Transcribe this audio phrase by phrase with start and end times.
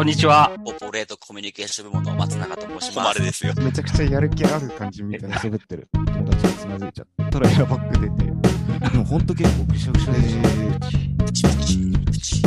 [0.00, 0.50] こんにちは。
[0.64, 3.22] オポレートコミュニケーション部門の松永と申します。
[3.22, 3.52] ですよ。
[3.58, 10.48] めちゃくちゃやる気ある感じみたいな喋ってる友達がつまずいちゃったらエアバッグ出て、でもほんと結構ぐしゃぐしゃでした。
[11.26, 12.42] プチプチプチ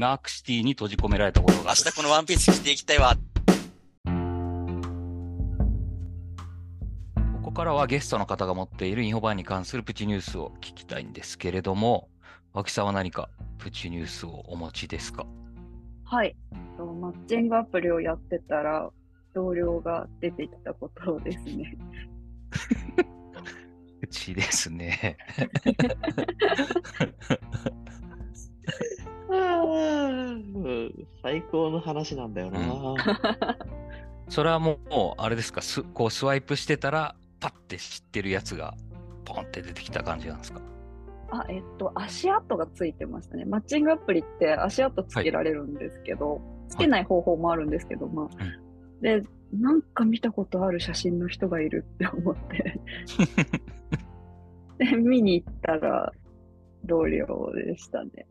[0.00, 1.76] ナークシティに閉じ込められたことが明ある。
[1.76, 3.14] 日このワンピース着ていきたいわ。
[7.42, 12.08] ここからはゲストの方が持っているインフォバーに関するプチニュースを聞きたいんですけれども、
[12.54, 13.28] 脇さんは何か
[13.58, 15.26] プチニュースをお持ちですか？
[16.14, 16.36] はい。
[16.76, 18.88] とマッチングアプリをやってたら、
[19.34, 21.76] 同僚が出てきたことですね。
[24.00, 25.16] プチですね。
[29.28, 29.36] う
[30.68, 32.94] ん最高の話なんだよな。
[34.28, 38.74] それはもう、もうあれですか、すこうスワイプしてたら、パッて知ってるやつが
[39.24, 40.60] ポンって出てきた感じなんですか？
[41.40, 43.44] あ、えっと、足跡がついてましたね。
[43.44, 48.28] マッチングアプリって足跡つけられるんですけど、つけない方法もあるんですけど、まあ、
[49.00, 52.80] で、なんか見たことある写真の人がいるって思って、
[54.78, 56.12] で、見に行ったら、
[56.84, 58.26] 同僚でしたね。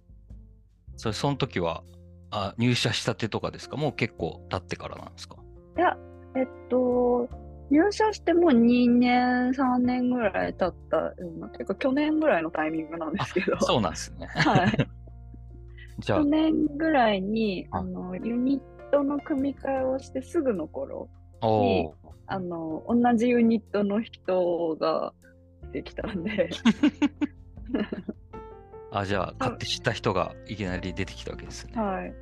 [0.96, 1.82] それ、その時は
[2.30, 3.76] あ、入社したてとかですか？
[3.76, 5.36] もう結構経ってからなんですか？
[5.76, 5.96] いや、
[6.36, 7.28] えっと、
[7.70, 14.26] 入社してもう2年、3年ぐらい経ったような、ていうか去年ぐらいのタイミングなんですけど、そうなんですね。
[14.26, 14.76] はい。
[15.98, 21.08] じゃあ去、年ぐらいに、ああの、ユニットの組み替えをしてすぐの頃、
[21.42, 21.94] おー
[22.28, 25.12] あの、同じユニットの人が
[25.72, 26.50] できたんで、
[28.90, 31.80] あ、じゃあ、買って知った人がいきなり出てきたわけですね。
[31.80, 32.14] はい。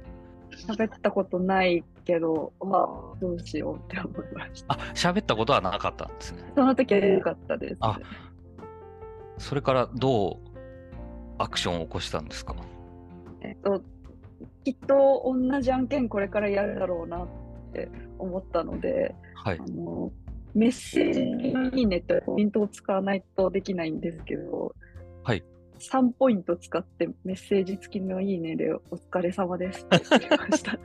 [0.57, 4.75] 喋ったことないけど、まあ、どうしようって思いました。
[4.75, 6.53] あ、喋ったことはなかったんですね。
[6.55, 7.79] その時は良かったです。
[7.81, 7.99] あ
[9.39, 10.37] それからどう
[11.39, 12.55] アクションを起こしたんですか？
[13.41, 13.83] えっと、
[14.65, 17.29] きっと同じ案件これからやるだろうなっ
[17.73, 19.63] て思ったので、はいあ。
[19.71, 20.13] の
[20.55, 24.73] メッセージのいいねってポイントを使わないとできないんですけど、
[25.25, 25.43] はい。
[25.79, 30.79] 3ポイント使ってメッセージ付きのいいねでお疲れ様です って言いました。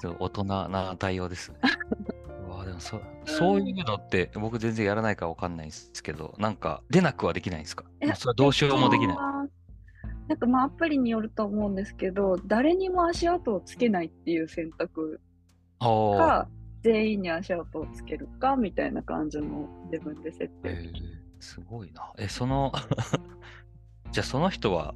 [0.00, 1.58] そう大人な対応ですね。
[2.46, 7.84] うわでもそそういうのって僕全然やらないからわかんないんですけど、なんか出なくはできないんですか？
[8.16, 9.16] それはどうしようもできない。
[10.28, 15.20] なんかまあアプリによると思うんですけど、誰にも足跡をつけないっていう選択
[15.80, 16.48] か、
[16.82, 22.12] 全員に足跡をつけるかみたいな感じの自分で設定えーすごいな。
[22.18, 22.72] え、その、
[24.12, 24.94] じゃあその人は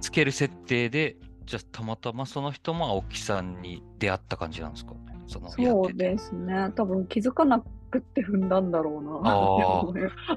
[0.00, 4.92] つける設定で、じゃあたまたまその人も青木さんに出会った感じなんですか？
[4.94, 6.70] ねそのそうですね。
[6.76, 7.60] 多分気づかな
[7.90, 9.36] くって踏んだんだろうな。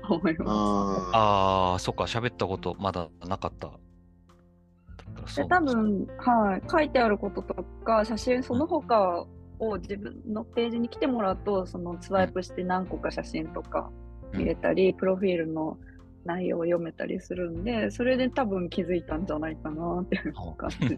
[0.10, 3.70] 思いまあああ、そっか、喋ったことまだなかった。
[5.36, 9.26] で多分、はい、書いてあることとか、写真その他
[9.60, 13.92] を自分のページに来てもらうと、そのスワイプして何個か写真とか
[14.34, 15.78] 見れたり、プロフィールの
[16.26, 20.78] 内容を読めたりするんで、それで多分気づいたんじゃないかなっていう感じ。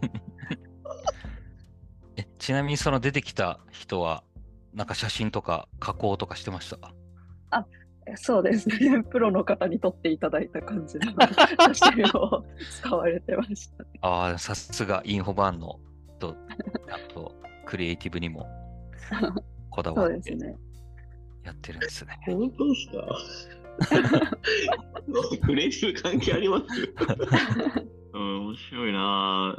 [2.16, 4.24] えちなみにその出てきた人は、
[4.74, 6.94] なんか写真とか加工とかしてました？
[8.16, 9.02] そうですね。
[9.10, 11.12] プロの方に撮っていただいた感じの
[11.72, 12.44] 写真を
[12.80, 13.84] 使われてました。
[14.00, 15.78] ああ、さすがインフォバーンの
[16.18, 16.36] と、
[16.90, 17.32] あと
[17.64, 18.46] クリエイティブにも
[19.70, 20.56] こだそわってうですね。
[21.44, 22.18] やってるんですね。
[22.26, 24.28] 本当ですか？
[25.46, 25.70] クレ
[26.02, 26.64] 関係あります？
[28.12, 29.56] うん、面白いな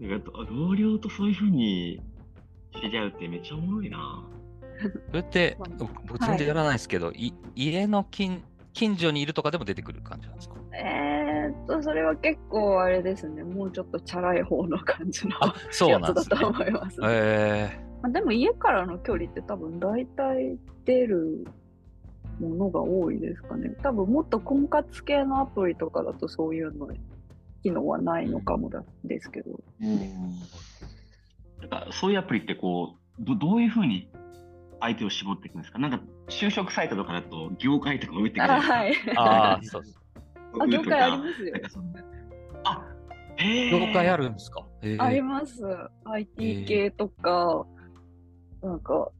[0.00, 0.08] ぁ。
[0.08, 2.00] なんか同僚とそういうふうに
[2.80, 4.24] 知り合うってめっちゃおもろいな
[5.08, 5.68] それってまあ、
[6.06, 8.42] 僕全然やらないですけど、い家の近
[8.72, 10.54] 近所にいるとかでも出てくる感じなんですか？
[10.72, 13.42] えーっと、それは結構あれですね。
[13.42, 16.48] もうちょっとチャラい方の感じのあ、そうやなんですねつだと。
[16.48, 21.46] 思います、えまあでも家からの距離って多分大体出る
[22.40, 23.74] ものが多いですかね。
[23.82, 26.88] 多分もっと婚活系のアプリとかだとそういうの
[27.62, 29.60] 機能はないのかもだですけど。
[31.60, 34.08] なんかそういうアプリってこう、どどういうふうに
[34.80, 35.80] 相手を絞っていくんですか？
[35.80, 38.92] なんか就職サイトとかだと業界とか打ってくるあはい。
[38.92, 39.82] ー、ああ、そう。
[40.60, 41.54] あ業界ありますよ
[42.64, 42.84] あ、
[43.36, 45.62] へ業界あるるんですか、えーあります。
[46.04, 47.66] IT 系とか、
[48.62, 49.10] なんか、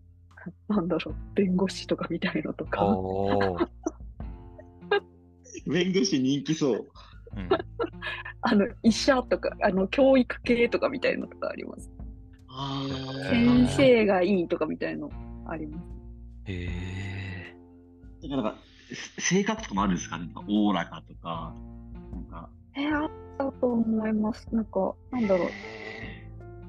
[0.68, 2.96] なんだろう、弁護士とかみたいのとか。
[5.66, 6.86] 弁護士人気そう。
[7.36, 7.48] うん
[8.40, 11.90] あの、医者とか、あの、教育系とかみたいのとかあります。
[13.30, 15.10] 先生がいいとかみたいの
[15.46, 15.84] あります。
[16.46, 17.52] え
[18.22, 18.58] だからなんか、
[19.18, 20.18] せ性格とかもあるんですか？
[20.18, 21.54] ねオーラかとか。
[22.12, 24.48] なんか、えーあだと思います。
[24.54, 25.52] なんか、なんだろう。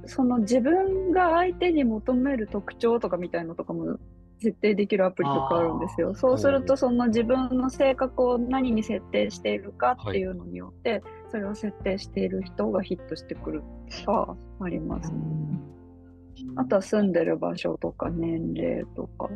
[0.10, 3.98] その自分が相手に求める特徴とかみたいのとかも
[4.42, 6.16] 設定できるアプリとかあるんですよ。
[6.16, 13.64] そうすると、その自分の性格を何に設定しているかっていうのによって、それを設定している人がヒットしてくる
[14.06, 15.14] とかあります。
[16.56, 19.30] あとは住んでる場所とか年齢とか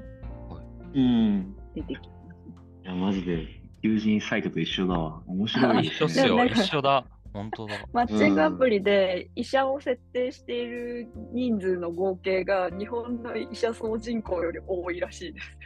[0.96, 1.56] うん。
[1.76, 2.84] 出てきます。
[2.84, 3.48] いや、マジで、
[3.82, 5.22] 求人サイトと一緒だわ。
[5.28, 5.88] 面白い。
[5.88, 6.46] 一緒っすよ。
[6.46, 7.06] 一緒だ。
[7.34, 7.74] 本当だ。
[7.92, 15.58] マッチングアプリで医者を設定している人数の合計が日本の医者総人口より多いらしいです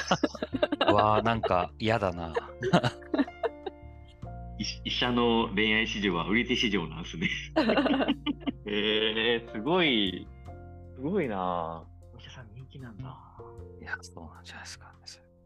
[0.00, 0.90] よ。
[0.90, 2.34] うわあ、なんか嫌だな。
[4.58, 7.28] 医医者の恋愛市場は売り手市場なんですね。
[8.66, 10.26] えー、すごい、
[10.96, 13.16] すごいなお医者さん人気なんだ。
[13.80, 14.96] いや、そうなんじゃないですか。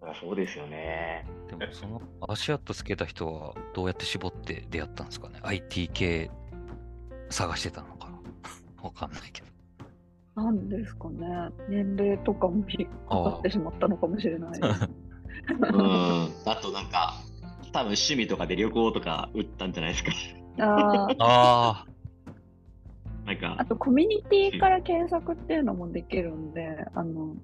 [0.02, 1.26] あそうですよね。
[1.48, 6.30] でも、その足跡つけた人はどうやって絞って出会ったんですかね ?IT 系
[7.28, 8.18] 探してたのかな？
[8.82, 10.42] わかんないけど。
[10.42, 11.26] なんですかね。
[11.68, 14.60] 年齢とかも引っかかってしまったのかもしれない。
[14.60, 14.68] うん。
[16.46, 17.14] あとなんか、
[17.72, 20.12] 多分趣味とかで旅行とか売ったんじゃないですか。
[20.58, 21.86] あーあ
[23.26, 27.34] なんかあ、とコミュニティから検索っていうのもできるんで、あの、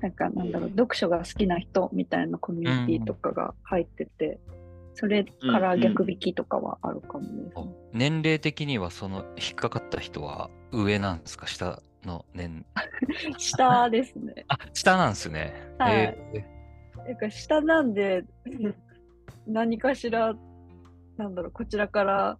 [0.00, 4.38] なんかなんだろう、読書が好きな人みたいなコミュニティとかが入ってて、
[4.94, 7.68] それから逆引きとかはあるかもですあね。。
[7.92, 11.46] 年齢的にはその引っかかった人は上なんですか？
[11.46, 12.64] 下の年。
[13.38, 14.44] 下ですね。
[14.48, 15.52] あ、下なんですね。
[15.78, 16.44] はいえ
[17.06, 18.24] なんか下なんで、
[19.46, 20.34] 何かしら、
[21.16, 22.38] なんだろう、こちらから、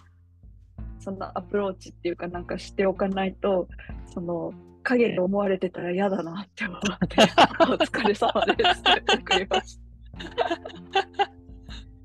[0.98, 3.66] そのアプローチっていうかなんかしておかないと、
[4.12, 4.52] その、
[4.82, 7.22] 影で思われてたら嫌だなって思って、
[7.62, 9.82] お疲れ様ですって送りました。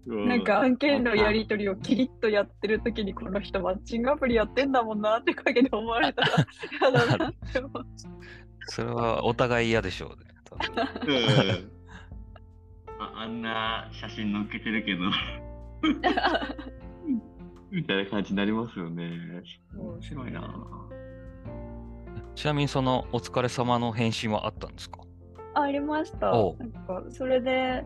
[0.05, 6.29] うなんか案件のやり取りをキリッとやってる時にこの人マッチングアプリやってんだもんなって影で思われたら
[6.81, 7.89] 嫌だなって思って。
[8.67, 10.33] それはお互い嫌でしょうね。
[11.07, 11.13] う
[11.69, 11.73] ん
[12.99, 15.01] ああんな写真載っけてるけど、
[17.71, 19.43] みたいな感じになりますよね。
[19.75, 20.41] 面白いな
[22.35, 25.01] ちなみにそのお疲れ様の返信はあったんですか？
[25.55, 26.31] ありました。
[26.31, 27.83] なんか、それで、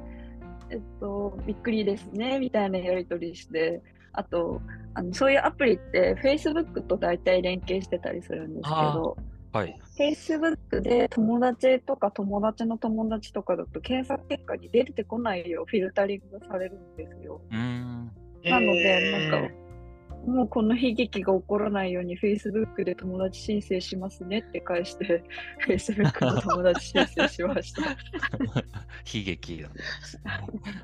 [0.69, 3.81] えっと、びっくりですね、みたいなやり取りして、
[4.13, 4.61] あと、
[4.93, 9.17] あのそういうアプリって Facebook と大体連携してたりするんですけど、
[9.51, 9.77] はい。
[9.97, 17.41] Facebook で友達とか友達の友達とかだと検索結果に出てこないようフィルタリングされるんですよ。
[17.51, 18.11] うーん。
[18.45, 19.53] なので、なんか、
[20.27, 25.23] もうこの悲劇が起こらないように Facebook で友達申請しますねって返して、
[25.65, 27.81] Facebook の友達申請しました。
[29.17, 29.75] 悲劇だね。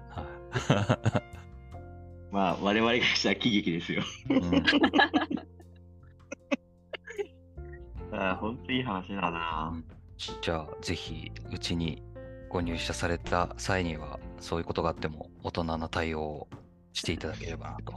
[0.10, 1.34] はい
[2.32, 4.02] まあ、我々からしたら喜劇ですよ。
[4.30, 4.64] うん
[8.16, 9.74] あ本当いい話だな
[10.42, 12.02] じゃあ、ぜひ、うちに
[12.48, 16.48] ご入社された際には、そういうことがあっても、大人な対応を
[16.94, 17.92] していただければなと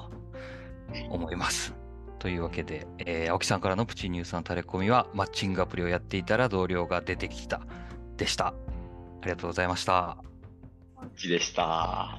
[1.10, 1.74] 思います。
[2.18, 7.60] というわけで、えー青木さんからのプチニュースのタレコミは、マッチングアプリをやっていたら同僚が出てきた
[8.16, 8.48] でした。
[8.48, 8.54] あ
[9.24, 10.18] りがとうございました。
[10.94, 11.62] こっちでした。
[11.62, 12.18] わ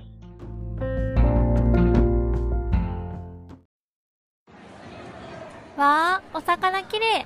[5.77, 7.25] あ、お魚きれい。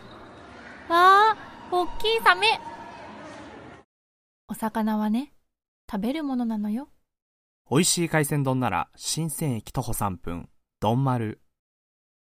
[0.90, 1.38] わあ、
[1.72, 2.60] おっきいサメ。
[4.50, 5.34] お魚はね、
[5.90, 6.90] 食べるものなのよ。
[7.70, 10.50] 美味しい海鮮丼なら新鮮駅徒歩3分、
[10.82, 11.38] 丼丸。